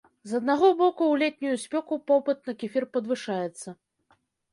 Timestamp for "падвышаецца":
2.97-3.75